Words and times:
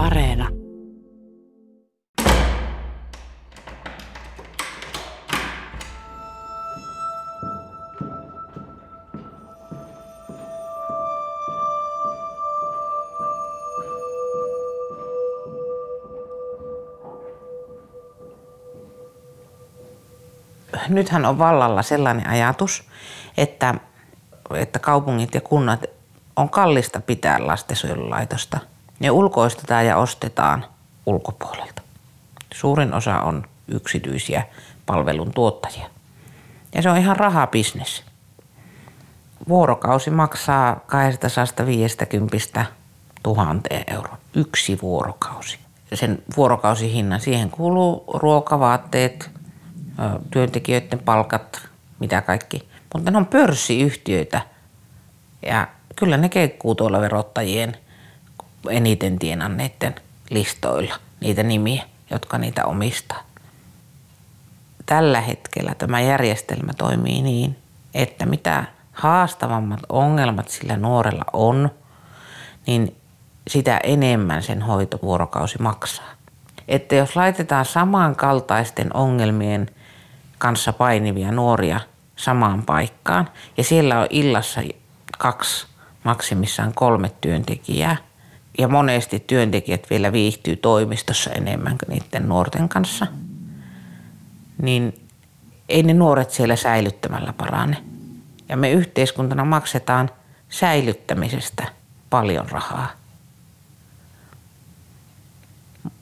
Areena. 0.00 0.48
nythän 20.88 21.26
on 21.26 21.38
vallalla 21.38 21.82
sellainen 21.82 22.28
ajatus, 22.28 22.84
että, 23.36 23.74
että 24.54 24.78
kaupungit 24.78 25.34
ja 25.34 25.40
kunnat 25.40 25.84
on 26.36 26.50
kallista 26.50 27.00
pitää 27.00 27.46
lastensuojelulaitosta. 27.46 28.69
Ne 29.00 29.10
ulkoistetaan 29.10 29.86
ja 29.86 29.96
ostetaan 29.96 30.64
ulkopuolelta. 31.06 31.82
Suurin 32.54 32.94
osa 32.94 33.20
on 33.20 33.46
yksityisiä 33.68 34.42
palvelun 34.86 35.32
tuottajia. 35.34 35.86
Ja 36.74 36.82
se 36.82 36.90
on 36.90 36.96
ihan 36.96 37.16
rahabisnes. 37.16 38.04
Vuorokausi 39.48 40.10
maksaa 40.10 40.80
250 40.86 42.66
000 43.26 43.54
euroa. 43.86 44.18
Yksi 44.34 44.78
vuorokausi. 44.82 45.58
Sen 45.94 46.22
vuorokausihinnan, 46.36 47.20
siihen 47.20 47.50
kuuluu 47.50 48.04
ruokavaatteet, 48.14 49.30
työntekijöiden 50.30 50.98
palkat, 50.98 51.68
mitä 51.98 52.22
kaikki. 52.22 52.68
Mutta 52.94 53.10
ne 53.10 53.18
on 53.18 53.26
pörssiyhtiöitä 53.26 54.40
ja 55.46 55.68
kyllä 55.96 56.16
ne 56.16 56.28
keikkuu 56.28 56.74
tuolla 56.74 57.00
verottajien 57.00 57.76
eniten 58.68 59.18
tienanneiden 59.18 59.94
listoilla, 60.30 60.94
niitä 61.20 61.42
nimiä, 61.42 61.84
jotka 62.10 62.38
niitä 62.38 62.64
omistaa. 62.64 63.22
Tällä 64.86 65.20
hetkellä 65.20 65.74
tämä 65.74 66.00
järjestelmä 66.00 66.72
toimii 66.78 67.22
niin, 67.22 67.56
että 67.94 68.26
mitä 68.26 68.64
haastavammat 68.92 69.80
ongelmat 69.88 70.48
sillä 70.48 70.76
nuorella 70.76 71.24
on, 71.32 71.70
niin 72.66 72.96
sitä 73.48 73.80
enemmän 73.82 74.42
sen 74.42 74.62
hoitovuorokausi 74.62 75.62
maksaa. 75.62 76.10
Että 76.68 76.94
jos 76.94 77.16
laitetaan 77.16 77.64
samankaltaisten 77.64 78.96
ongelmien 78.96 79.70
kanssa 80.38 80.72
painivia 80.72 81.32
nuoria 81.32 81.80
samaan 82.16 82.62
paikkaan 82.62 83.28
ja 83.56 83.64
siellä 83.64 84.00
on 84.00 84.06
illassa 84.10 84.60
kaksi, 85.18 85.66
maksimissaan 86.04 86.72
kolme 86.74 87.10
työntekijää 87.20 87.96
ja 88.58 88.68
monesti 88.68 89.20
työntekijät 89.26 89.90
vielä 89.90 90.12
viihtyy 90.12 90.56
toimistossa 90.56 91.30
enemmän 91.30 91.78
kuin 91.78 91.88
niiden 91.88 92.28
nuorten 92.28 92.68
kanssa, 92.68 93.06
niin 94.62 95.06
ei 95.68 95.82
ne 95.82 95.94
nuoret 95.94 96.30
siellä 96.30 96.56
säilyttämällä 96.56 97.32
parane. 97.32 97.76
Ja 98.48 98.56
me 98.56 98.70
yhteiskuntana 98.70 99.44
maksetaan 99.44 100.10
säilyttämisestä 100.48 101.66
paljon 102.10 102.48
rahaa. 102.50 102.90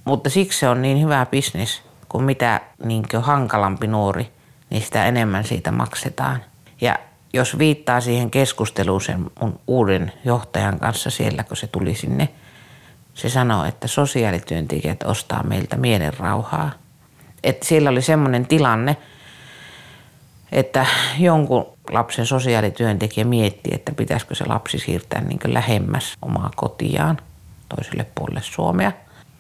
Mutta 0.04 0.30
siksi 0.30 0.58
se 0.58 0.68
on 0.68 0.82
niin 0.82 1.02
hyvä 1.02 1.26
bisnes, 1.26 1.82
kun 2.08 2.24
mitä 2.24 2.60
niin 2.84 3.04
hankalampi 3.20 3.86
nuori, 3.86 4.32
niin 4.70 4.82
sitä 4.82 5.06
enemmän 5.06 5.44
siitä 5.44 5.72
maksetaan. 5.72 6.44
Ja 6.80 6.98
jos 7.32 7.58
viittaa 7.58 8.00
siihen 8.00 8.30
keskusteluun 8.30 9.00
sen 9.00 9.26
mun 9.40 9.60
uuden 9.66 10.12
johtajan 10.24 10.78
kanssa 10.78 11.10
siellä, 11.10 11.44
kun 11.44 11.56
se 11.56 11.66
tuli 11.66 11.94
sinne, 11.94 12.28
se 13.18 13.28
sanoi, 13.28 13.68
että 13.68 13.88
sosiaalityöntekijät 13.88 15.02
ostaa 15.02 15.42
meiltä 15.42 15.76
mielen 15.76 16.14
rauhaa. 16.18 16.70
Että 17.44 17.66
siellä 17.66 17.90
oli 17.90 18.02
semmoinen 18.02 18.46
tilanne, 18.46 18.96
että 20.52 20.86
jonkun 21.18 21.66
lapsen 21.90 22.26
sosiaalityöntekijä 22.26 23.24
mietti, 23.24 23.70
että 23.72 23.92
pitäisikö 23.92 24.34
se 24.34 24.44
lapsi 24.46 24.78
siirtää 24.78 25.20
niin 25.20 25.54
lähemmäs 25.54 26.14
omaa 26.22 26.50
kotiaan 26.56 27.18
toiselle 27.76 28.06
puolelle 28.14 28.42
Suomea. 28.42 28.92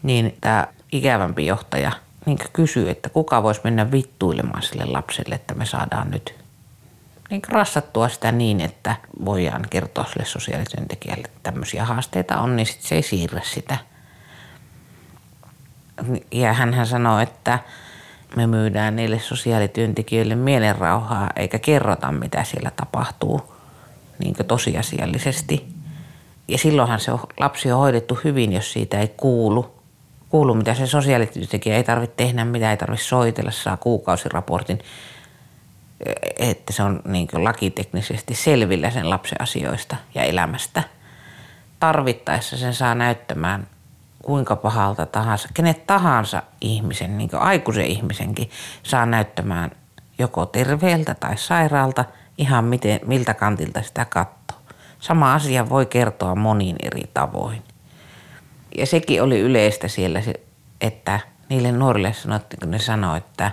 Niin 0.02 0.36
tämä 0.40 0.66
ikävämpi 0.92 1.46
johtaja– 1.46 1.92
niin 2.28 2.38
kysyy, 2.52 2.90
että 2.90 3.08
kuka 3.08 3.42
voisi 3.42 3.60
mennä 3.64 3.90
vittuilemaan 3.90 4.62
sille 4.62 4.84
lapselle, 4.84 5.34
että 5.34 5.54
me 5.54 5.66
saadaan 5.66 6.10
nyt 6.10 6.34
niin 7.30 7.42
rassattua 7.48 8.08
sitä 8.08 8.32
niin, 8.32 8.60
että 8.60 8.96
voidaan 9.24 9.64
kertoa 9.70 10.04
sille 10.04 10.24
sosiaalityöntekijälle, 10.24 11.24
että 11.26 11.40
tämmöisiä 11.42 11.84
haasteita 11.84 12.40
on, 12.40 12.56
niin 12.56 12.66
sit 12.66 12.82
se 12.82 12.94
ei 12.94 13.02
siirrä 13.02 13.40
sitä. 13.44 13.78
Ja 16.32 16.52
hän 16.52 16.86
sanoi, 16.86 17.22
että 17.22 17.58
me 18.36 18.46
myydään 18.46 18.96
niille 18.96 19.18
sosiaalityöntekijöille 19.18 20.34
mielenrauhaa 20.34 21.30
eikä 21.36 21.58
kerrota, 21.58 22.12
mitä 22.12 22.44
siellä 22.44 22.70
tapahtuu 22.70 23.54
niin 24.18 24.34
tosiasiallisesti. 24.48 25.66
Ja 26.48 26.58
silloinhan 26.58 27.00
se 27.00 27.12
lapsi 27.40 27.72
on 27.72 27.78
hoidettu 27.78 28.18
hyvin, 28.24 28.52
jos 28.52 28.72
siitä 28.72 29.00
ei 29.00 29.08
kuulu– 29.08 29.70
kuulu, 30.28 30.54
mitä 30.54 30.74
se 30.74 30.86
sosiaalityöntekijä 30.86 31.76
ei 31.76 31.84
tarvitse 31.84 32.16
tehdä, 32.16 32.44
mitä 32.44 32.70
ei 32.70 32.76
tarvitse 32.76 33.04
soitella, 33.04 33.50
saa 33.50 33.76
kuukausiraportin, 33.76 34.78
että 36.38 36.72
se 36.72 36.82
on 36.82 37.00
niin 37.04 37.28
lakiteknisesti 37.32 38.34
selvillä 38.34 38.90
sen 38.90 39.10
lapsen 39.10 39.40
asioista 39.40 39.96
ja 40.14 40.22
elämästä. 40.22 40.82
Tarvittaessa 41.80 42.56
sen 42.56 42.74
saa 42.74 42.94
näyttämään 42.94 43.66
kuinka 44.22 44.56
pahalta 44.56 45.06
tahansa, 45.06 45.48
kenet 45.54 45.86
tahansa 45.86 46.42
ihmisen, 46.60 47.18
niin 47.18 47.30
kuin 47.30 47.42
aikuisen 47.42 47.84
ihmisenkin, 47.84 48.50
saa 48.82 49.06
näyttämään 49.06 49.70
joko 50.18 50.46
terveeltä 50.46 51.14
tai 51.14 51.38
sairaalta, 51.38 52.04
ihan 52.38 52.64
miten, 52.64 53.00
miltä 53.06 53.34
kantilta 53.34 53.82
sitä 53.82 54.04
katsoo. 54.04 54.58
Sama 55.00 55.34
asia 55.34 55.68
voi 55.68 55.86
kertoa 55.86 56.34
monin 56.34 56.76
eri 56.82 57.02
tavoin 57.14 57.62
ja 58.78 58.86
sekin 58.86 59.22
oli 59.22 59.40
yleistä 59.40 59.88
siellä, 59.88 60.22
että 60.80 61.20
niille 61.48 61.72
nuorille 61.72 62.12
sanottiin, 62.12 62.60
kun 62.60 62.70
ne 62.70 62.78
sanoi, 62.78 63.18
että 63.18 63.52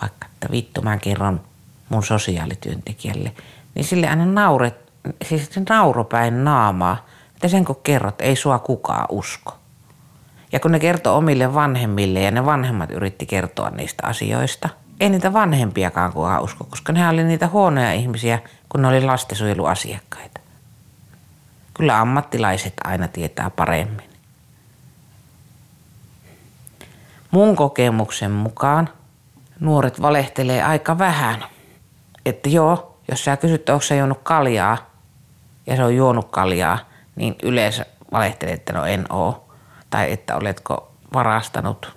vaikka 0.00 0.26
että 0.34 0.50
vittu 0.50 0.82
mä 0.82 0.96
kerron 0.96 1.40
mun 1.88 2.02
sosiaalityöntekijälle, 2.02 3.32
niin 3.74 3.84
sille 3.84 4.08
aina 4.08 4.26
nauret, 4.26 4.92
siis 5.24 5.48
se 5.50 5.62
nauropäin 5.68 6.44
naamaa, 6.44 7.06
että 7.34 7.48
sen 7.48 7.64
kun 7.64 7.80
kerrot, 7.82 8.20
ei 8.20 8.36
sua 8.36 8.58
kukaan 8.58 9.06
usko. 9.10 9.58
Ja 10.52 10.60
kun 10.60 10.72
ne 10.72 10.78
kertoo 10.78 11.16
omille 11.16 11.54
vanhemmille 11.54 12.20
ja 12.20 12.30
ne 12.30 12.44
vanhemmat 12.44 12.90
yritti 12.90 13.26
kertoa 13.26 13.70
niistä 13.70 14.06
asioista, 14.06 14.68
ei 15.00 15.10
niitä 15.10 15.32
vanhempiakaan 15.32 16.12
kukaan 16.12 16.42
usko, 16.42 16.64
koska 16.64 16.92
ne 16.92 17.08
oli 17.08 17.24
niitä 17.24 17.48
huonoja 17.48 17.92
ihmisiä, 17.92 18.38
kun 18.68 18.82
ne 18.82 18.88
oli 18.88 19.00
lastensuojeluasiakkaita. 19.00 20.40
Kyllä 21.74 22.00
ammattilaiset 22.00 22.74
aina 22.84 23.08
tietää 23.08 23.50
paremmin. 23.50 24.10
Mun 27.30 27.56
kokemuksen 27.56 28.30
mukaan 28.30 28.88
nuoret 29.60 30.02
valehtelee 30.02 30.62
aika 30.62 30.98
vähän. 30.98 31.44
Että 32.26 32.48
joo, 32.48 32.98
jos 33.10 33.24
sä 33.24 33.36
kysyt, 33.36 33.68
onko 33.68 33.82
se 33.82 33.96
juonut 33.96 34.20
kaljaa 34.22 34.90
ja 35.66 35.76
se 35.76 35.84
on 35.84 35.96
juonut 35.96 36.30
kaljaa, 36.30 36.78
niin 37.16 37.36
yleensä 37.42 37.86
valehtelee, 38.12 38.54
että 38.54 38.72
no 38.72 38.84
en 38.84 39.12
oo. 39.12 39.48
Tai 39.90 40.12
että 40.12 40.36
oletko 40.36 40.92
varastanut 41.14 41.96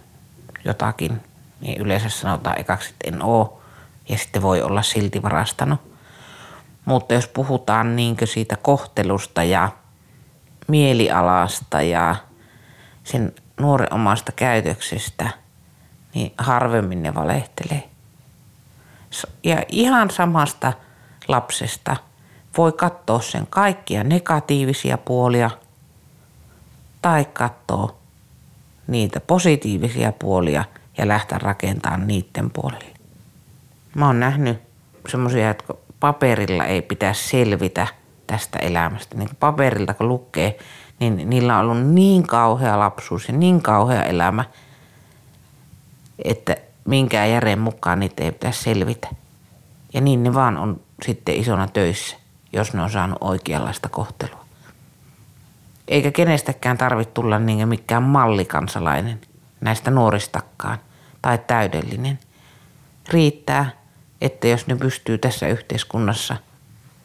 jotakin, 0.65 1.21
niin 1.61 1.81
yleensä 1.81 2.09
sanotaan 2.09 2.59
ekaksi, 2.59 2.89
että 2.89 3.07
en 3.07 3.23
oo. 3.23 3.61
Ja 4.09 4.17
sitten 4.17 4.41
voi 4.41 4.61
olla 4.61 4.81
silti 4.81 5.23
varastanut. 5.23 5.79
Mutta 6.85 7.13
jos 7.13 7.27
puhutaan 7.27 7.95
niinkö 7.95 8.25
siitä 8.25 8.55
kohtelusta 8.55 9.43
ja 9.43 9.69
mielialasta 10.67 11.81
ja 11.81 12.15
sen 13.03 13.33
nuoren 13.59 13.93
omasta 13.93 14.31
käytöksestä, 14.31 15.29
niin 16.13 16.33
harvemmin 16.37 17.03
ne 17.03 17.15
valehtelee. 17.15 17.88
Ja 19.43 19.63
ihan 19.67 20.09
samasta 20.11 20.73
lapsesta 21.27 21.95
voi 22.57 22.71
katsoa 22.71 23.21
sen 23.21 23.47
kaikkia 23.49 24.03
negatiivisia 24.03 24.97
puolia 24.97 25.49
tai 27.01 27.25
katsoa 27.25 27.95
niitä 28.87 29.19
positiivisia 29.19 30.11
puolia 30.11 30.63
ja 30.97 31.07
lähteä 31.07 31.37
rakentamaan 31.37 32.07
niiden 32.07 32.49
puolelle. 32.49 32.93
Mä 33.95 34.07
oon 34.07 34.19
nähnyt 34.19 34.61
semmoisia, 35.07 35.49
että 35.49 35.73
paperilla 35.99 36.65
ei 36.65 36.81
pitäisi 36.81 37.29
selvitä 37.29 37.87
tästä 38.27 38.59
elämästä. 38.59 39.17
Niin 39.17 39.29
paperilta 39.39 39.93
kun 39.93 40.07
lukee, 40.07 40.57
niin 40.99 41.29
niillä 41.29 41.59
on 41.59 41.69
ollut 41.69 41.87
niin 41.87 42.27
kauhea 42.27 42.79
lapsuus 42.79 43.27
ja 43.27 43.33
niin 43.33 43.61
kauhea 43.61 44.03
elämä, 44.03 44.45
että 46.23 46.55
minkään 46.89 47.31
järjen 47.31 47.59
mukaan 47.59 47.99
niitä 47.99 48.23
ei 48.23 48.31
pitäisi 48.31 48.63
selvitä. 48.63 49.07
Ja 49.93 50.01
niin 50.01 50.23
ne 50.23 50.33
vaan 50.33 50.57
on 50.57 50.81
sitten 51.05 51.35
isona 51.35 51.67
töissä, 51.67 52.17
jos 52.53 52.73
ne 52.73 52.81
on 52.81 52.89
saanut 52.89 53.17
oikeanlaista 53.21 53.89
kohtelua. 53.89 54.45
eikä 55.87 56.11
kenestäkään 56.11 56.77
tarvitse 56.77 57.13
tulla 57.13 57.39
niin 57.39 57.67
mikään 57.67 58.03
mallikansalainen 58.03 59.21
näistä 59.61 59.91
nuoristakaan 59.91 60.77
tai 61.21 61.37
täydellinen. 61.37 62.19
Riittää, 63.09 63.71
että 64.21 64.47
jos 64.47 64.67
ne 64.67 64.75
pystyy 64.75 65.17
tässä 65.17 65.47
yhteiskunnassa 65.47 66.37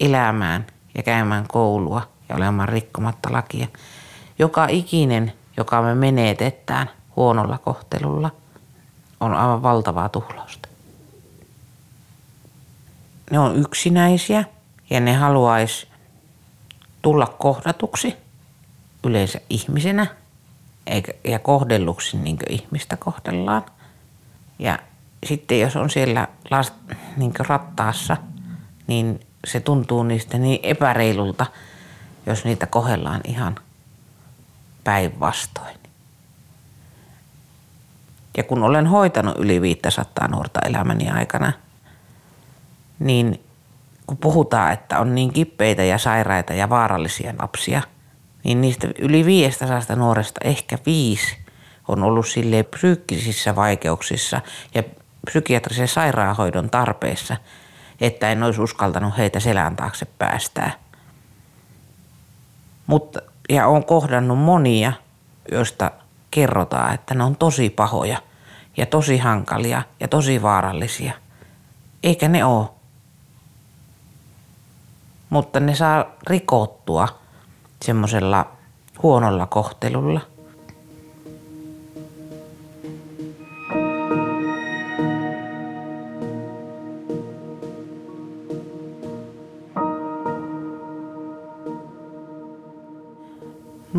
elämään 0.00 0.66
ja 0.96 1.02
käymään 1.02 1.44
koulua 1.48 2.08
ja 2.28 2.36
olemaan 2.36 2.68
rikkomatta 2.68 3.32
lakia. 3.32 3.66
Joka 4.38 4.66
ikinen, 4.66 5.32
joka 5.56 5.82
me 5.82 5.94
menetetään 5.94 6.90
huonolla 7.16 7.58
kohtelulla, 7.58 8.30
on 9.24 9.34
aivan 9.34 9.62
valtavaa 9.62 10.08
tuhlausta. 10.08 10.68
Ne 13.30 13.38
on 13.38 13.56
yksinäisiä 13.56 14.44
ja 14.90 15.00
ne 15.00 15.14
haluaisi 15.14 15.86
tulla 17.02 17.26
kohdatuksi 17.26 18.16
yleensä 19.04 19.40
ihmisenä 19.50 20.06
ja 21.24 21.38
kohdelluksi 21.38 22.16
niin 22.16 22.38
kuin 22.38 22.52
ihmistä 22.52 22.96
kohdellaan. 22.96 23.62
Ja 24.58 24.78
sitten 25.26 25.60
jos 25.60 25.76
on 25.76 25.90
siellä 25.90 26.28
last, 26.50 26.74
niin 27.16 27.32
rattaassa, 27.38 28.16
niin 28.86 29.20
se 29.46 29.60
tuntuu 29.60 30.02
niistä 30.02 30.38
niin 30.38 30.60
epäreilulta, 30.62 31.46
jos 32.26 32.44
niitä 32.44 32.66
kohdellaan 32.66 33.20
ihan 33.24 33.54
päinvastoin. 34.84 35.83
Ja 38.36 38.42
kun 38.42 38.62
olen 38.62 38.86
hoitanut 38.86 39.38
yli 39.38 39.60
500 39.60 40.28
nuorta 40.28 40.60
elämäni 40.64 41.10
aikana, 41.10 41.52
niin 42.98 43.40
kun 44.06 44.16
puhutaan, 44.16 44.72
että 44.72 45.00
on 45.00 45.14
niin 45.14 45.32
kippeitä 45.32 45.84
ja 45.84 45.98
sairaita 45.98 46.52
ja 46.52 46.70
vaarallisia 46.70 47.34
lapsia, 47.38 47.82
niin 48.44 48.60
niistä 48.60 48.88
yli 48.98 49.24
500 49.24 49.96
nuoresta 49.96 50.40
ehkä 50.44 50.78
viisi 50.86 51.36
on 51.88 52.02
ollut 52.02 52.28
sille 52.28 52.62
psyykkisissä 52.62 53.56
vaikeuksissa 53.56 54.40
ja 54.74 54.82
psykiatrisen 55.26 55.88
sairaanhoidon 55.88 56.70
tarpeessa, 56.70 57.36
että 58.00 58.30
en 58.30 58.42
olisi 58.42 58.60
uskaltanut 58.60 59.18
heitä 59.18 59.40
selän 59.40 59.76
taakse 59.76 60.06
päästää. 60.18 60.72
Mutta, 62.86 63.20
ja 63.48 63.66
olen 63.66 63.84
kohdannut 63.84 64.38
monia, 64.38 64.92
joista 65.52 65.90
kerrotaan, 66.34 66.94
että 66.94 67.14
ne 67.14 67.24
on 67.24 67.36
tosi 67.36 67.70
pahoja 67.70 68.18
ja 68.76 68.86
tosi 68.86 69.18
hankalia 69.18 69.82
ja 70.00 70.08
tosi 70.08 70.42
vaarallisia. 70.42 71.12
Eikä 72.02 72.28
ne 72.28 72.44
ole. 72.44 72.68
Mutta 75.30 75.60
ne 75.60 75.74
saa 75.74 76.04
rikottua 76.26 77.08
semmoisella 77.82 78.46
huonolla 79.02 79.46
kohtelulla– 79.46 80.20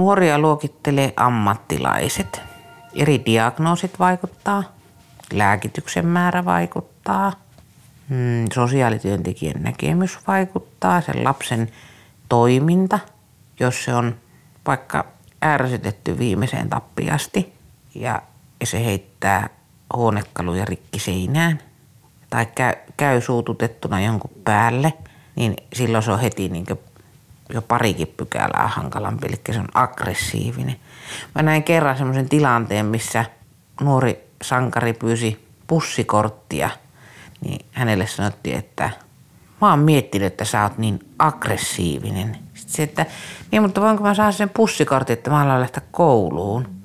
Nuoria 0.06 0.40
luokittelee 0.40 1.14
ammattilaiset. 1.18 2.42
Eri 2.96 3.22
diagnoosit 3.26 4.00
vaikuttaa, 4.00 4.64
lääkityksen 5.34 6.06
määrä 6.06 6.46
vaikuttaa, 6.46 7.34
mm, 8.10 8.46
sosiaalityöntekijän 8.54 9.64
näkemys 9.64 10.20
vaikuttaa, 10.28 11.02
sen 11.02 11.24
lapsen 11.24 11.72
toiminta, 12.30 13.00
jos 13.60 13.84
se 13.84 13.94
on 13.94 14.16
vaikka 14.68 15.06
ärsytetty 15.46 16.18
viimeiseen 16.18 16.70
tappiasti 16.70 17.54
ja 17.96 18.22
se 18.64 18.86
heittää 18.86 19.50
huonekaluja 19.96 20.66
rikki 20.66 21.00
seinään 21.00 21.60
tai 22.30 22.46
käy, 22.46 22.74
käy 22.98 23.22
suututettuna 23.22 24.02
jonkun 24.02 24.32
päälle, 24.44 24.94
niin 25.36 25.56
silloin 25.74 26.04
se 26.04 26.12
on 26.12 26.20
heti 26.20 26.50
niin 26.50 26.66
jo 27.54 27.62
parikin 27.62 28.14
pykälää 28.18 28.68
hankalampi, 28.68 29.28
eli 29.28 29.42
se 29.54 29.60
on 29.60 29.68
aggressiivinen. 29.74 30.76
Mä 31.36 31.44
näin 31.44 31.64
kerran 31.64 31.98
semmoisen 31.98 32.30
tilanteen, 32.30 32.86
missä 32.86 33.26
nuori 33.82 34.20
sankari 34.42 34.94
pyysi 34.94 35.48
pussikorttia, 35.68 36.70
niin 37.42 37.66
hänelle 37.72 38.08
sanottiin, 38.08 38.58
että 38.58 38.90
mä 39.62 39.70
oon 39.70 39.80
miettinyt, 39.80 40.28
että 40.28 40.46
sä 40.46 40.64
oot 40.64 40.78
niin 40.78 41.00
aggressiivinen. 41.20 42.38
Sitten 42.54 42.76
se, 42.76 42.84
että 42.84 43.06
niin, 43.52 43.62
mutta 43.62 43.82
voinko 43.82 44.04
mä 44.04 44.14
saada 44.14 44.32
sen 44.32 44.50
pussikortin, 44.50 45.14
että 45.14 45.30
mä 45.30 45.38
haluan 45.38 45.62
lähteä 45.62 45.84
kouluun. 45.92 46.76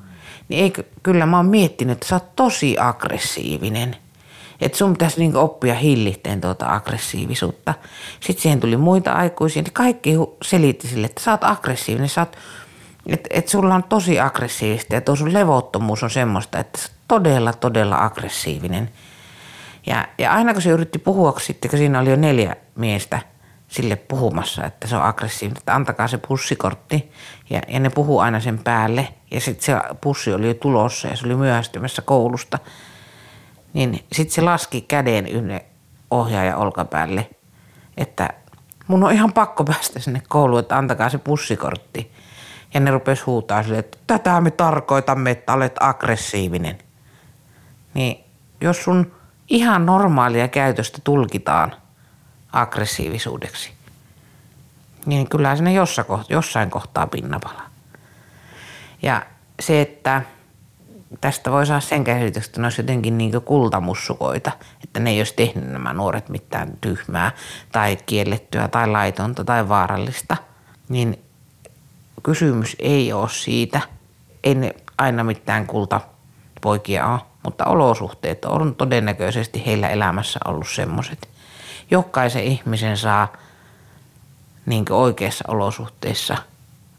Niin 0.49 0.65
ei, 0.65 0.73
kyllä 1.03 1.27
mä 1.27 1.37
oon 1.37 1.47
miettinyt, 1.47 1.93
että 1.93 2.09
sä 2.09 2.17
oot 2.17 2.37
tosi 2.37 2.77
aggressiivinen– 2.79 3.97
että 4.61 4.79
sun 4.79 4.93
pitäisi 4.93 5.21
niin 5.21 5.37
oppia 5.37 5.75
hillitteen 5.75 6.41
tuota 6.41 6.67
aggressiivisuutta. 6.75 7.75
Sitten 8.21 8.43
siihen 8.43 8.61
tuli 8.61 8.77
muita 8.77 9.13
aikuisia, 9.13 9.63
niin 9.63 9.73
kaikki 9.73 10.15
selitti 10.43 10.89
sille, 10.89 11.07
että 11.07 11.23
sä 11.23 11.31
oot 11.31 11.45
aggressiivinen, 11.45 12.09
sä 12.09 12.21
oot, 12.21 12.37
että 13.07 13.29
et 13.33 13.49
sulla 13.49 13.75
on 13.75 13.85
tosi 13.85 14.21
aggressiivista 14.21 14.95
ja 14.95 15.01
tuo 15.01 15.17
sun 15.17 15.33
levottomuus 15.33 16.03
on 16.03 16.11
semmoista, 16.11 16.59
että 16.59 16.81
sä 16.81 16.89
todella, 17.09 17.53
todella 17.53 18.05
aggressiivinen. 18.05 18.91
Ja, 19.87 20.09
ja 20.19 20.33
aina 20.33 20.53
kun 20.53 20.63
se 20.63 20.71
yritti 20.71 20.99
puhua, 20.99 21.35
sitten 21.41 21.71
kun 21.71 21.79
siinä 21.79 22.01
oli 22.01 22.11
jo 22.11 22.17
neljä 22.17 22.57
miestä 22.75 23.21
sille 23.69 23.97
puhumassa, 23.97 24.65
että 24.65 24.87
se 24.87 24.97
on 24.97 25.03
aggressiivinen, 25.03 25.59
että 25.59 25.75
antakaa 25.75 26.09
se 26.09 26.19
pussikortti. 26.19 27.13
Ja, 27.51 27.61
ja 27.69 27.81
ne 27.81 27.91
puhuu 27.91 28.19
aina 28.19 28.41
sen 28.41 28.59
päälle. 28.59 29.09
Ja 29.31 29.41
sitten 29.41 29.65
se 29.65 29.75
pussi 30.01 30.33
oli 30.33 30.47
jo 30.47 30.55
tulossa 30.55 31.09
ja 31.09 31.17
se 31.17 31.27
oli 31.27 31.35
myöhästymässä 31.35 32.03
koulusta– 32.03 32.59
niin 33.73 34.05
sitten 34.13 34.35
se 34.35 34.41
laski 34.41 34.81
käden 34.81 35.27
yhden 35.27 35.61
ohjaaja 36.11 36.57
olkapäälle, 36.57 37.31
että 37.97 38.29
mun 38.87 39.05
on 39.05 39.13
ihan 39.13 39.33
pakko 39.33 39.65
päästä 39.65 40.01
sinne 40.01 40.23
kouluun, 40.29 40.61
että 40.61 40.79
antakaa 40.79 41.09
se 41.09 41.19
pussikortti. 41.19 42.13
Ja 42.75 42.81
ne 42.81 42.91
rupes 42.91 43.27
huutaa 43.27 43.63
sille, 43.63 43.79
että 43.79 43.99
tätä 44.07 44.41
me 44.41 44.51
tarkoitamme, 44.51 45.31
että 45.31 45.53
olet 45.53 45.75
aggressiivinen. 45.81 46.79
Niin 47.95 48.25
jos 48.61 48.85
sun 48.85 49.13
ihan 49.49 49.87
normaalia 49.87 50.49
käytöstä 50.49 50.99
tulkitaan 51.05 51.75
aggressiivisuudeksi, 52.53 53.73
niin 55.07 55.29
kyllä 55.29 55.57
sinne 55.57 55.73
jossain 56.29 56.71
kohtaa 56.71 57.07
pinnapala. 57.07 57.63
Ja 59.03 59.27
se, 59.61 59.81
että 59.81 60.23
tästä 61.21 61.51
voi 61.51 61.67
saada 61.67 61.81
sen 61.81 62.05
käsityksen, 62.05 62.51
että 62.51 62.61
ne 62.61 62.67
olisi 62.67 62.81
jotenkin 62.81 63.19
niin 63.19 63.43
kultamussukoita, 63.45 64.53
että 64.85 65.01
ne 65.01 65.11
ei 65.11 65.21
olisi 65.21 65.35
tehnyt 65.35 65.71
nämä 65.73 65.93
nuoret 65.93 66.29
mitään 66.29 66.73
tyhmää 66.81 67.33
tai 67.73 67.99
kiellettyä 68.07 68.69
tai 68.69 68.89
laitonta 68.89 69.45
tai 69.45 69.69
vaarallista, 69.69 70.37
niin 70.89 71.25
kysymys 72.23 72.77
ei 72.79 73.13
ole 73.13 73.29
siitä. 73.29 73.81
Ei 74.45 74.55
ne 74.55 74.75
aina 74.99 75.25
mitään 75.25 75.67
kultapoikia 75.67 77.07
ole, 77.07 77.21
mutta 77.43 77.65
olosuhteet 77.65 78.45
on 78.45 78.75
todennäköisesti 78.75 79.67
heillä 79.67 79.89
elämässä 79.89 80.41
ollut 80.45 80.69
semmoiset. 80.69 81.29
Jokaisen 81.91 82.45
ihmisen 82.45 82.97
saa 82.97 83.33
niin 84.67 84.85
oikeissa 84.91 85.45
olosuhteissa 85.49 86.37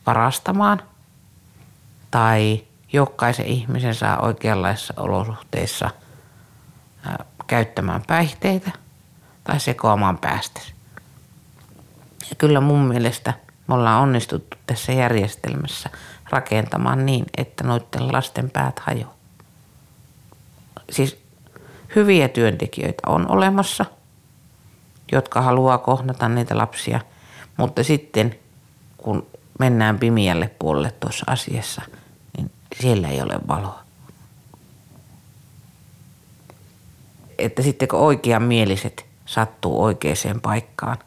varastamaan 0.05 0.81
tai– 2.11 2.63
jokaisen 2.93 3.45
ihmisen 3.45 3.95
saa 3.95 4.19
oikeanlaisissa 4.19 4.93
olosuhteissa 4.97 5.89
ää, 7.05 7.25
käyttämään 7.47 8.01
päihteitä 8.07 8.71
tai 9.43 9.59
sekoamaan 9.59 10.17
päästä. 10.17 10.61
Ja 12.29 12.35
kyllä 12.37 12.61
mun 12.61 12.87
mielestä 12.87 13.33
me 13.67 13.75
ollaan 13.75 14.03
onnistuttu 14.03 14.57
tässä 14.67 14.91
järjestelmässä 14.91 15.89
rakentamaan 16.29 17.05
niin, 17.05 17.25
että 17.37 17.63
noiden 17.63 18.11
lasten 18.11 18.49
päät 18.49 18.79
hajoaa. 18.79 19.15
Siis 20.89 21.23
hyviä 21.95 22.27
työntekijöitä 22.27 23.01
on 23.07 23.31
olemassa, 23.31 23.85
jotka 25.11 25.41
haluaa 25.41 25.77
kohdata 25.77 26.29
niitä 26.29 26.57
lapsia, 26.57 26.99
mutta 27.57 27.83
sitten 27.83 28.35
kun 28.97 29.27
mennään 29.59 29.99
pimiälle 29.99 30.49
puolelle 30.59 30.91
tuossa 30.91 31.25
asiassa– 31.27 31.81
siellä 32.81 33.07
ei 33.07 33.21
ole 33.21 33.39
valoa. 33.47 33.79
Että 37.37 37.61
sitten 37.61 37.87
kun 37.87 37.99
oikean 37.99 38.43
mieliset 38.43 39.05
sattuu 39.25 39.83
oikeaan 39.83 40.41
paikkaan, 40.41 40.97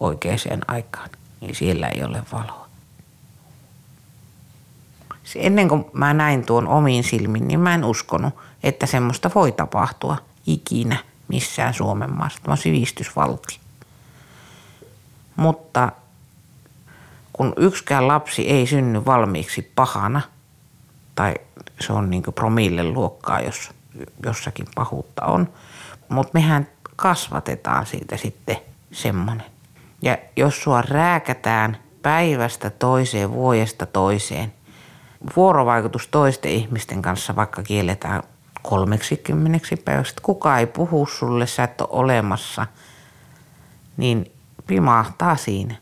oikeaan 0.00 0.62
aikaan, 0.68 1.10
niin 1.40 1.54
siellä 1.54 1.88
ei 1.88 2.04
ole 2.04 2.22
valoa. 2.32 2.68
Ennen 5.36 5.68
kuin 5.68 5.84
mä 5.92 6.14
näin 6.14 6.46
tuon 6.46 6.68
omiin 6.68 7.04
silmin, 7.04 7.48
niin 7.48 7.60
mä 7.60 7.74
en 7.74 7.84
uskonut, 7.84 8.34
että 8.62 8.86
semmoista 8.86 9.30
voi 9.34 9.52
tapahtua 9.52 10.16
ikinä 10.46 10.96
missään 11.28 11.74
Suomen 11.74 12.12
maassa. 12.12 12.38
Tämä 12.42 12.52
on 12.52 12.58
sivistysvalti. 12.58 13.58
Mutta 15.36 15.92
kun 17.32 17.52
yksikään 17.56 18.08
lapsi 18.08 18.50
ei 18.50 18.66
synny 18.66 19.04
valmiiksi 19.04 19.72
pahana, 19.74 20.20
tai 21.14 21.34
se 21.80 21.92
on 21.92 22.10
niin 22.10 22.22
promille 22.34 22.84
luokkaa, 22.84 23.40
jos 23.40 23.70
jossakin 24.24 24.66
pahuutta 24.74 25.24
on, 25.24 25.48
mutta 26.08 26.30
mehän 26.34 26.68
kasvatetaan 26.96 27.86
siitä 27.86 28.16
sitten 28.16 28.56
semmoinen. 28.92 29.46
Ja 30.02 30.18
jos 30.36 30.62
sua 30.62 30.82
rääkätään 30.82 31.76
päivästä 32.02 32.70
toiseen, 32.70 33.32
vuodesta 33.32 33.86
toiseen, 33.86 34.52
vuorovaikutus 35.36 36.08
toisten 36.08 36.50
ihmisten 36.50 37.02
kanssa 37.02 37.36
vaikka 37.36 37.62
kielletään 37.62 38.22
kolmeksi 38.62 39.16
kymmeneksi 39.16 39.76
päiväksi, 39.76 40.14
kukaan 40.22 40.60
ei 40.60 40.66
puhu 40.66 41.06
sulle, 41.06 41.46
sä 41.46 41.64
et 41.64 41.80
ole 41.80 41.88
olemassa, 41.90 42.66
niin 43.96 44.32
pimahtaa 44.66 45.36
siinä. 45.36 45.74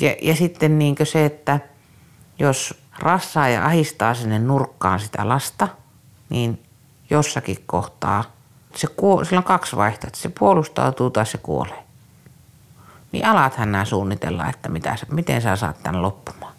Ja, 0.00 0.16
ja 0.22 0.36
sitten 0.36 0.78
niin 0.78 0.96
se, 1.04 1.24
että 1.24 1.60
jos 2.38 2.83
rassaa 2.98 3.48
ja 3.48 3.66
ahistaa 3.66 4.14
sinne 4.14 4.38
nurkkaan 4.38 5.00
sitä 5.00 5.28
lasta, 5.28 5.68
niin 6.28 6.62
jossakin 7.10 7.56
kohtaa 7.66 8.24
se 8.76 8.86
kuo, 8.86 9.24
sillä 9.24 9.38
on 9.38 9.44
kaksi 9.44 9.76
vaihtoehtoa, 9.76 10.20
se 10.22 10.28
puolustautuu 10.28 11.10
tai 11.10 11.26
se 11.26 11.38
kuolee. 11.38 11.84
Niin 13.12 13.26
alathan 13.26 13.72
nämä 13.72 13.84
suunnitella, 13.84 14.48
että 14.48 14.68
mitä, 14.68 14.96
miten 15.10 15.42
sä 15.42 15.56
saat 15.56 15.82
tämän 15.82 16.02
loppumaan. 16.02 16.54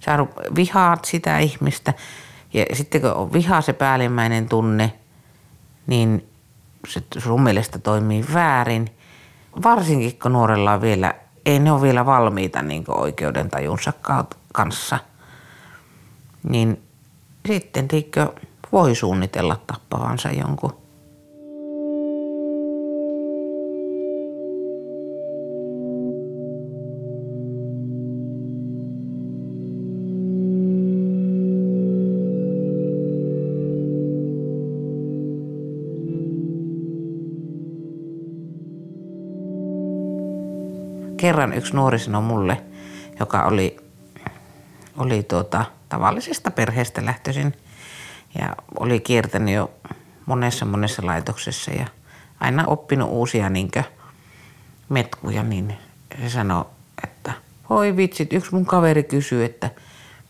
Sä 0.00 0.18
vihaat 0.54 1.04
sitä 1.04 1.38
ihmistä 1.38 1.94
ja 2.52 2.64
sitten 2.72 3.00
kun 3.00 3.12
on 3.12 3.32
viha 3.32 3.60
se 3.60 3.72
päällimmäinen 3.72 4.48
tunne, 4.48 4.92
niin 5.86 6.28
se 6.88 7.02
sun 7.18 7.42
mielestä 7.42 7.78
toimii 7.78 8.24
väärin. 8.34 8.90
Varsinkin 9.62 10.18
kun 10.18 10.32
nuorella 10.32 10.72
on 10.72 10.80
vielä, 10.80 11.14
ei 11.46 11.58
ne 11.58 11.72
ole 11.72 11.82
vielä 11.82 12.06
valmiita 12.06 12.62
niin 12.62 12.84
oikeuden 12.88 13.50
tajunsa 13.50 13.92
kanssa. 14.52 14.98
Niin 16.48 16.82
sitten 17.48 17.88
tiikkö 17.88 18.32
voi 18.72 18.94
suunnitella 18.94 19.56
tappavansa 19.66 20.30
jonkun. 20.30 20.80
kerran 41.20 41.52
yksi 41.52 41.74
nuori 41.74 41.98
sanoi 41.98 42.22
mulle, 42.22 42.62
joka 43.20 43.44
oli, 43.44 43.76
oli 44.98 45.22
tuota, 45.22 45.64
tavallisesta 45.90 46.50
perheestä 46.50 47.04
lähtöisin 47.06 47.54
ja 48.38 48.56
oli 48.78 49.00
kiertänyt 49.00 49.54
jo 49.54 49.70
monessa 50.26 50.64
monessa 50.64 51.06
laitoksessa 51.06 51.70
ja 51.70 51.86
aina 52.40 52.64
oppinut 52.66 53.08
uusia 53.10 53.48
niinkö 53.48 53.82
metkuja, 54.88 55.42
niin 55.42 55.76
se 56.22 56.30
sanoi, 56.30 56.64
että 57.04 57.32
voi 57.70 57.96
vitsit, 57.96 58.32
yksi 58.32 58.54
mun 58.54 58.66
kaveri 58.66 59.02
kysyy, 59.02 59.44
että 59.44 59.70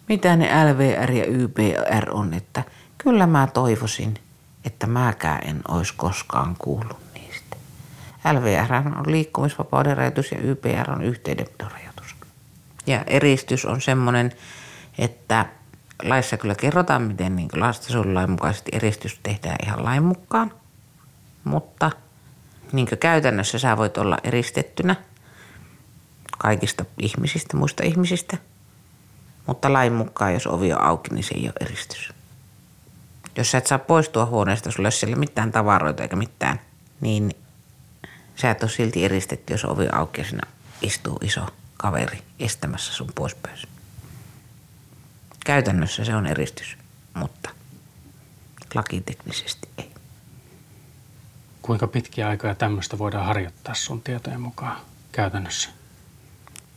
mitä 0.08 0.36
ne 0.36 0.72
LVR 0.72 1.12
ja 1.12 1.24
YPR 1.24 2.10
on, 2.10 2.34
että 2.34 2.62
kyllä 2.98 3.26
mä 3.26 3.46
toivoisin, 3.46 4.14
että 4.64 4.86
mäkään 4.86 5.48
en 5.48 5.60
olisi 5.68 5.94
koskaan 5.96 6.56
kuullut 6.58 7.10
LVR 8.24 8.74
on 8.74 9.04
liikkumisvapauden 9.06 9.96
rajoitus 9.96 10.32
ja 10.32 10.38
YPR 10.38 10.90
on 10.90 11.02
yhteydenpidon 11.02 11.70
rajoitus. 11.70 12.16
Ja 12.86 13.02
eristys 13.06 13.64
on 13.64 13.80
semmoinen, 13.80 14.32
että 15.00 15.46
laissa 16.02 16.36
kyllä 16.36 16.54
kerrotaan, 16.54 17.02
miten 17.02 17.36
niin 17.36 17.48
lastensuojelulain 17.56 18.30
mukaisesti 18.30 18.70
eristys 18.74 19.20
tehdään 19.22 19.56
ihan 19.66 19.84
lain 19.84 20.02
mukaan, 20.02 20.52
mutta 21.44 21.90
niin 22.72 22.86
käytännössä 23.00 23.58
sä 23.58 23.76
voit 23.76 23.98
olla 23.98 24.18
eristettynä 24.24 24.96
kaikista 26.38 26.84
ihmisistä, 26.98 27.56
muista 27.56 27.82
ihmisistä, 27.84 28.36
mutta 29.46 29.72
lain 29.72 29.92
mukaan, 29.92 30.34
jos 30.34 30.46
ovi 30.46 30.72
on 30.72 30.82
auki, 30.82 31.14
niin 31.14 31.24
se 31.24 31.34
ei 31.34 31.44
ole 31.44 31.52
eristys. 31.60 32.12
Jos 33.36 33.50
sä 33.50 33.58
et 33.58 33.66
saa 33.66 33.78
poistua 33.78 34.26
huoneesta, 34.26 34.70
sulla 34.70 34.86
ei 34.86 34.88
ole 34.88 34.90
siellä 34.90 35.16
mitään 35.16 35.52
tavaroita 35.52 36.02
eikä 36.02 36.16
mitään, 36.16 36.60
niin 37.00 37.30
sä 38.36 38.50
et 38.50 38.62
ole 38.62 38.70
silti 38.70 39.04
eristetty, 39.04 39.54
jos 39.54 39.64
ovi 39.64 39.88
auki 39.92 40.20
ja 40.20 40.24
siinä 40.24 40.42
istuu 40.82 41.18
iso 41.22 41.46
kaveri 41.76 42.22
estämässä 42.38 42.92
sun 42.92 43.08
poispääsy. 43.14 43.69
Käytännössä 45.46 46.04
se 46.04 46.14
on 46.14 46.26
eristys, 46.26 46.78
mutta 47.14 47.50
lakiteknisesti 48.74 49.68
ei. 49.78 49.90
Kuinka 51.62 51.86
pitkiä 51.86 52.28
aikoja 52.28 52.54
tämmöistä 52.54 52.98
voidaan 52.98 53.26
harjoittaa 53.26 53.74
sun 53.74 54.02
tietojen 54.02 54.40
mukaan 54.40 54.80
käytännössä? 55.12 55.70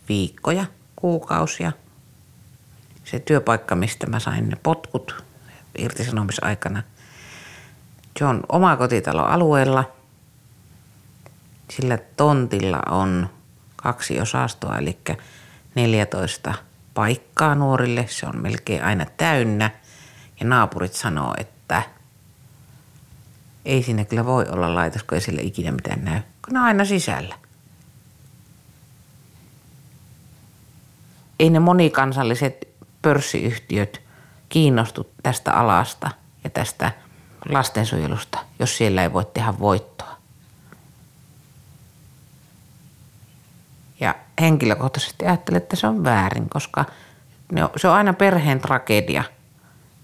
Viikkoja, 0.10 0.66
kuukausia. 0.96 1.72
Se 3.04 3.20
työpaikka, 3.20 3.76
mistä 3.76 4.08
mä 4.08 4.20
sain 4.20 4.50
ne 4.50 4.58
potkut 4.64 5.24
irtisanomisaikana, 5.78 6.84
se 8.20 8.26
on 8.26 8.44
oma 8.50 8.78
kotitalo 8.78 9.22
alueella– 9.24 9.84
sillä 11.76 11.98
tontilla 11.98 12.80
on 12.90 13.30
kaksi 13.76 14.22
osastoa, 14.22 14.78
eli 14.78 14.98
14 15.76 16.54
paikkaa 16.94 17.56
nuorille. 17.56 18.06
Se 18.10 18.26
on 18.26 18.42
melkein 18.42 18.84
aina 18.84 19.06
täynnä. 19.18 19.72
Ja 20.40 20.46
naapurit 20.46 20.94
sanoo, 20.94 21.34
että 21.38 21.84
ei 23.66 23.84
siinä 23.84 24.06
kyllä 24.06 24.26
voi 24.26 24.46
olla 24.50 24.76
laitos, 24.76 25.04
kun 25.04 25.16
ei 25.16 25.22
sille 25.22 25.42
ikinä 25.42 25.72
mitään 25.72 26.06
näy, 26.06 26.22
kun 26.22 26.54
ne 26.54 26.60
on 26.60 26.66
aina 26.66 26.86
sisällä. 26.86 27.36
Ei 31.40 31.50
ne 31.50 31.60
monikansalliset 31.60 32.68
pörssiyhtiöt 33.02 34.02
kiinnostu 34.50 35.14
tästä 35.24 35.54
alasta 35.54 36.12
ja 36.44 36.50
tästä 36.50 36.92
lastensuojelusta, 37.50 38.40
jos 38.60 38.78
siellä 38.78 39.04
ei 39.04 39.14
voi 39.14 39.26
tehdä 39.26 39.54
voittoa. 39.60 40.18
Ja 44.00 44.16
henkilökohtaisesti 44.44 45.26
ajattelen, 45.26 45.62
että 45.62 45.76
se 45.76 45.88
on 45.88 46.04
väärin, 46.04 46.50
koska 46.50 46.86
se 47.78 47.88
on 47.88 47.94
aina 47.94 48.14
perheen 48.14 48.60
tragedia, 48.60 49.24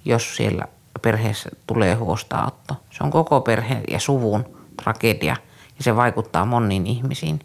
jos 0.05 0.35
siellä 0.35 0.65
perheessä 1.01 1.49
tulee 1.67 1.95
huostaanotto. 1.95 2.75
Se 2.91 3.03
on 3.03 3.11
koko 3.11 3.41
perheen 3.41 3.83
ja 3.91 3.99
suvun 3.99 4.45
tragedia 4.83 5.35
ja 5.77 5.83
se 5.83 5.95
vaikuttaa 5.95 6.45
moniin 6.45 6.87
ihmisiin. 6.87 7.39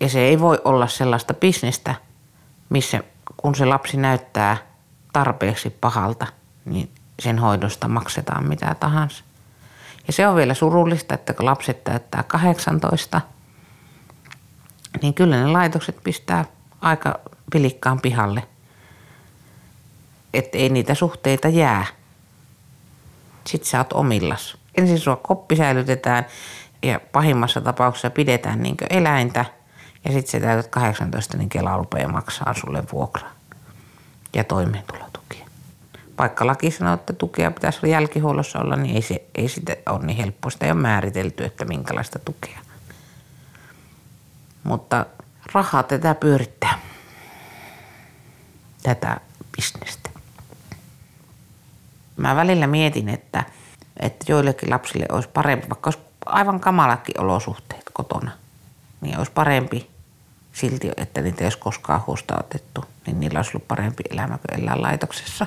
Ja 0.00 0.08
se 0.08 0.20
ei 0.20 0.40
voi 0.40 0.60
olla 0.64 0.86
sellaista 0.88 1.34
bisnestä, 1.34 1.94
missä 2.68 3.00
kun 3.36 3.54
se 3.54 3.64
lapsi 3.64 3.96
näyttää 3.96 4.56
tarpeeksi 5.12 5.70
pahalta, 5.70 6.26
niin 6.64 6.90
sen 7.18 7.38
hoidosta 7.38 7.88
maksetaan 7.88 8.48
mitä 8.48 8.74
tahansa. 8.80 9.24
Ja 10.06 10.12
se 10.12 10.28
on 10.28 10.36
vielä 10.36 10.54
surullista, 10.54 11.14
että 11.14 11.32
kun 11.34 11.46
lapset 11.46 11.84
täyttää 11.84 12.22
18– 12.22 13.20
niin 15.02 15.14
kyllä 15.14 15.36
ne 15.36 15.46
laitokset 15.46 15.96
pistää 16.04 16.44
aika 16.80 17.20
pilikkaan 17.52 18.00
pihalle, 18.00 18.42
että 20.34 20.58
ei 20.58 20.68
niitä 20.68 20.94
suhteita 20.94 21.48
jää. 21.48 21.86
Sitten 23.46 23.70
sä 23.70 23.78
oot 23.78 23.92
omillas. 23.92 24.56
Ensin 24.78 24.98
sua 24.98 25.16
koppi 25.16 25.56
säilytetään 25.56 26.26
ja 26.82 27.00
pahimmassa 27.12 27.60
tapauksessa 27.60 28.10
pidetään 28.10 28.62
niin 28.62 28.76
eläintä 28.90 29.44
ja 30.04 30.12
sitten 30.12 30.30
se 30.30 30.40
täytät 30.40 30.70
18, 30.70 31.36
niin 31.36 31.48
Kela 31.48 31.76
rupeaa 31.76 32.12
maksaa 32.12 32.54
sulle 32.54 32.84
vuokraa 32.92 33.32
ja 34.34 34.44
toimeentulotukia. 34.44 35.46
Vaikka 36.18 36.46
laki 36.46 36.70
sanoo, 36.70 36.94
että 36.94 37.12
tukea 37.12 37.50
pitäisi 37.50 37.90
jälkihuollossa 37.90 38.58
olla, 38.58 38.76
niin 38.76 38.96
ei, 38.96 39.02
se, 39.02 39.24
ei 39.34 39.48
sitä 39.48 39.76
ole 39.86 40.06
niin 40.06 40.16
helppoa. 40.16 40.50
Sitä 40.50 40.66
ei 40.66 40.72
ole 40.72 40.80
määritelty, 40.80 41.44
että 41.44 41.64
minkälaista 41.64 42.18
tukea 42.18 42.58
mutta 44.64 45.06
rahaa 45.52 45.82
tätä 45.82 46.14
pyörittää, 46.14 46.78
tätä 48.82 49.20
bisnestä. 49.56 50.10
Mä 52.16 52.36
välillä 52.36 52.66
mietin, 52.66 53.08
että, 53.08 53.44
että 54.00 54.24
joillekin 54.28 54.70
lapsille 54.70 55.06
olisi 55.12 55.28
parempi, 55.28 55.68
vaikka 55.68 55.88
olisi 55.88 56.04
aivan 56.26 56.60
kamalatkin 56.60 57.20
olosuhteet 57.20 57.84
kotona, 57.92 58.30
niin 59.00 59.18
olisi 59.18 59.32
parempi 59.32 59.90
silti, 60.52 60.90
että 60.96 61.20
niitä 61.20 61.40
ei 61.40 61.46
olisi 61.46 61.58
koskaan 61.58 62.02
otettu, 62.38 62.84
niin 63.06 63.20
niillä 63.20 63.38
olisi 63.38 63.50
ollut 63.54 63.68
parempi 63.68 64.02
elämä 64.10 64.38
kuin 64.38 64.62
elää 64.62 64.82
laitoksessa. 64.82 65.46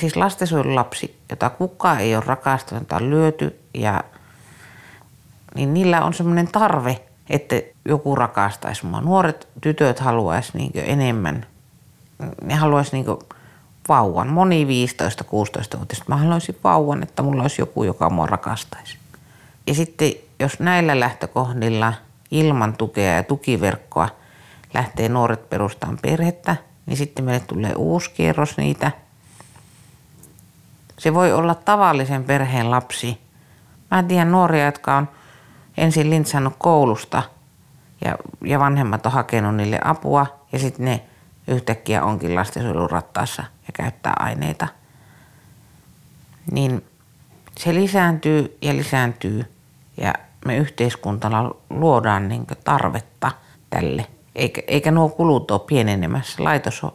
Siis 0.00 0.16
lastensuojelulapsi, 0.16 1.20
jota 1.30 1.50
kukaan 1.50 2.00
ei 2.00 2.16
ole 2.16 2.24
rakastanut, 2.26 2.82
jota 2.82 2.96
on 2.96 3.10
lyöty, 3.10 3.60
ja, 3.74 4.04
niin 5.54 5.74
niillä 5.74 6.04
on 6.04 6.14
semmoinen 6.14 6.48
tarve– 6.48 7.00
että 7.30 7.56
joku 7.84 8.14
rakastaisi 8.14 8.86
mua. 8.86 9.00
Nuoret 9.00 9.48
tytöt 9.60 10.00
haluaisi 10.00 10.50
niin 10.54 10.72
enemmän, 10.74 11.46
ne 12.42 12.54
haluaisi 12.54 12.92
niin 12.92 13.06
vauvan. 13.88 14.28
Moni 14.28 14.64
15-16-vuotiaista. 14.64 16.04
Mä 16.08 16.16
haluaisin 16.16 16.58
vauvan, 16.64 17.02
että 17.02 17.22
mulla 17.22 17.42
olisi 17.42 17.62
joku, 17.62 17.84
joka 17.84 18.10
mua 18.10 18.26
rakastaisi. 18.26 18.98
Ja 19.66 19.74
sitten 19.74 20.12
jos 20.40 20.60
näillä 20.60 21.00
lähtökohdilla 21.00 21.92
ilman 22.30 22.76
tukea 22.76 23.14
ja 23.14 23.22
tukiverkkoa 23.22 24.08
lähtee 24.74 25.08
nuoret 25.08 25.50
perustamaan 25.50 25.98
perhettä, 26.02 26.56
niin 26.86 26.96
sitten 26.96 27.24
meille 27.24 27.44
tulee 27.46 27.72
uusi 27.76 28.10
kierros 28.10 28.56
niitä. 28.56 28.90
Se 30.98 31.14
voi 31.14 31.32
olla 31.32 31.54
tavallisen 31.54 32.24
perheen 32.24 32.70
lapsi. 32.70 33.18
Mä 33.90 34.02
tiedän 34.02 34.32
nuoria, 34.32 34.64
jotka 34.64 34.96
on 34.96 35.08
ensin 35.76 36.10
lintsannut 36.10 36.54
koulusta 36.58 37.22
ja, 38.04 38.18
ja 38.44 38.58
vanhemmat 38.58 39.06
on 39.06 39.12
hakenut 39.12 39.54
niille 39.54 39.78
apua 39.84 40.26
ja 40.52 40.58
sitten 40.58 40.84
ne 40.84 41.04
yhtäkkiä 41.48 42.04
onkin 42.04 42.34
lastensuojelun 42.34 42.90
rattaassa 42.90 43.42
ja 43.42 43.72
käyttää 43.72 44.12
aineita. 44.18 44.68
Niin 46.50 46.84
se 47.58 47.74
lisääntyy 47.74 48.58
ja 48.62 48.76
lisääntyy 48.76 49.44
ja 49.96 50.14
me 50.44 50.56
yhteiskuntana 50.56 51.50
luodaan 51.70 52.28
niin 52.28 52.46
tarvetta 52.64 53.30
tälle. 53.70 54.06
Eikä, 54.34 54.62
eikä 54.66 54.90
nuo 54.90 55.08
kulut 55.08 55.50
ole 55.50 55.60
pienenemässä. 55.66 56.44
Laitos 56.44 56.84
on, 56.84 56.92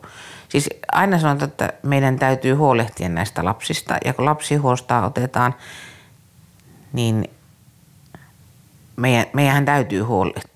siis 0.50 0.69
aina 0.91 1.19
sanotaan, 1.19 1.50
että 1.50 1.74
meidän 1.83 2.19
täytyy 2.19 2.53
huolehtia 2.53 3.09
näistä 3.09 3.45
lapsista. 3.45 3.98
Ja 4.05 4.13
kun 4.13 4.25
lapsihuostaa 4.25 5.05
otetaan, 5.05 5.55
niin 6.93 7.29
meidän, 8.99 9.25
meidän 9.33 9.65
täytyy 9.65 10.05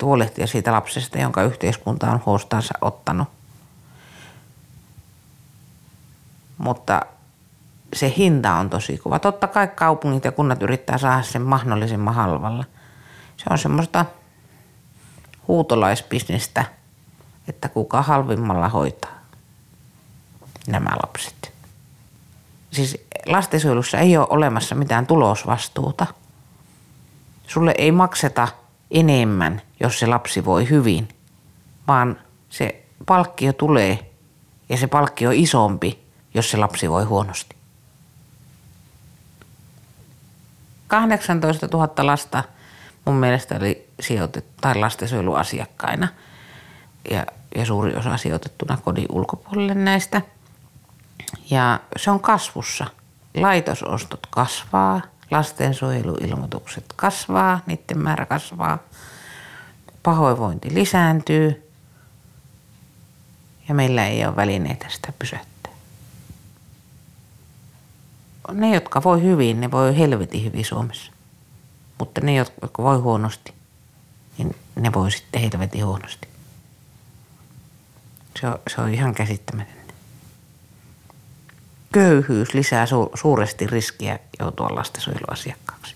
huolehtia 0.02 0.48
siitä 0.48 0.72
lapsesta, 0.72 1.18
jonka 1.18 1.44
yhteiskunta 1.44 2.12
on 2.12 2.22
huostansa 2.26 2.74
ottanut. 2.82 3.28
Mutta 6.58 7.02
se 7.94 8.14
hinta 8.18 8.54
on 8.54 8.70
tosi 8.70 8.98
kova. 8.98 9.20
Totta 9.20 9.48
kai 9.48 9.68
kaupungit 9.68 10.26
ja 10.26 10.32
kunnat 10.32 10.62
yrittää 10.62 10.98
saada 10.98 11.24
sen 11.24 11.42
mahdollisimman 11.42 12.16
halvalla. 12.16 12.64
Se 13.38 13.44
on 13.50 13.58
semmoista 13.58 14.06
huutolaisbisnestä, 15.48 16.66
että 17.48 17.70
kuka 17.70 18.02
halvimmalla 18.02 18.70
hoitaa 18.70 19.12
nämä 20.68 20.90
lapset. 21.04 21.54
Siis 22.72 22.98
lastensuojelussa 23.26 23.98
ei 23.98 24.18
ole 24.18 24.28
olemassa 24.30 24.76
mitään 24.76 25.08
tulosvastuuta. 25.08 26.08
Sulle 27.48 27.76
ei 27.78 27.92
makseta 27.92 28.48
enemmän, 28.92 29.62
jos 29.80 30.00
se 30.00 30.08
lapsi 30.08 30.46
voi 30.46 30.70
hyvin, 30.70 31.08
vaan 31.88 32.20
se 32.50 32.84
palkkio 33.06 33.54
tulee 33.54 34.12
ja 34.70 34.78
se 34.78 34.88
palkkio 34.88 35.30
on 35.30 35.36
isompi, 35.36 36.00
jos 36.34 36.52
se 36.52 36.58
lapsi 36.58 36.90
voi 36.90 37.04
huonosti. 37.04 37.56
18 40.88 41.68
000 41.74 41.88
lasta 41.98 42.44
mun 43.06 43.16
mielestä 43.16 43.56
oli 43.56 43.88
sijoitettu 44.00 44.54
tai 44.62 44.76
lastensuojeluasiakkaina 44.76 46.08
ja, 47.12 47.26
ja 47.56 47.66
suuri 47.66 47.96
osa 47.96 48.18
sijoitettuna 48.18 48.78
kodin 48.78 49.06
ulkopuolelle 49.10 49.74
näistä. 49.74 50.22
Ja 51.50 51.80
se 51.98 52.12
on 52.12 52.20
kasvussa. 52.20 52.86
Laitosostot 53.36 54.28
kasvaa, 54.30 55.02
lastensuojeluilmoitukset 55.32 56.86
kasvaa, 56.96 57.60
niiden 57.66 57.98
määrä 57.98 58.26
kasvaa, 58.26 58.80
pahoinvointi 60.04 60.74
lisääntyy 60.74 61.70
ja 63.70 63.76
meillä 63.76 64.08
ei 64.08 64.26
ole 64.26 64.36
välineitä 64.36 64.86
sitä 64.90 65.14
pysäyttää 65.20 65.54
ne, 68.52 68.74
jotka 68.74 69.04
voi 69.04 69.22
hyvin, 69.22 69.62
ne 69.62 69.72
voi 69.72 69.98
helvetin 69.98 70.44
hyvin 70.44 70.66
Suomessa. 70.66 71.12
Mutta 72.00 72.22
ne, 72.22 72.36
jotka 72.36 72.84
voi 72.84 72.98
huonosti, 72.98 73.54
niin 74.38 74.56
ne 74.76 74.94
voi 74.94 75.12
sitten 75.12 75.42
helvetin 75.42 75.86
huonosti. 75.86 76.28
Se 78.40 78.48
on, 78.48 78.60
se 78.76 78.82
on 78.82 78.94
ihan 78.94 79.16
käsittämätöntä. 79.16 79.83
Köyhyys 81.94 82.54
lisää 82.54 82.86
su- 82.86 83.12
suuresti 83.14 83.68
riskiä 83.68 84.20
joutua 84.40 84.68
lastensuojeluasiakkaaksi. 84.76 85.96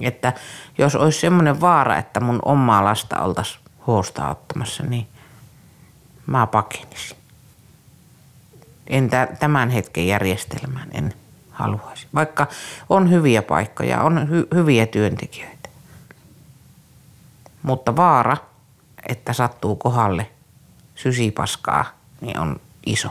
Että 0.00 0.32
jos 0.78 0.94
olisi 0.94 1.20
semmoinen 1.20 1.60
vaara, 1.60 1.98
että 1.98 2.20
mun 2.20 2.38
omaa 2.44 2.84
lasta 2.84 3.20
oltaisiin 3.22 3.60
huostaa 3.86 4.30
ottamassa, 4.30 4.82
niin 4.82 5.06
mä 6.26 6.46
pakenisin 6.46 7.18
en 8.88 9.10
tämän 9.38 9.70
hetken 9.70 10.06
järjestelmään 10.06 10.88
en 10.92 11.14
haluaisi. 11.50 12.06
Vaikka 12.14 12.46
on 12.88 13.10
hyviä 13.10 13.42
paikkoja, 13.42 14.02
on 14.02 14.28
hy- 14.28 14.56
hyviä 14.56 14.86
työntekijöitä. 14.86 15.68
Mutta 17.62 17.96
vaara, 17.96 18.36
että 19.08 19.32
sattuu 19.32 19.76
kohdalle 19.76 20.30
sysipaskaa, 20.94 21.84
niin 22.20 22.38
on 22.38 22.60
iso. 22.86 23.08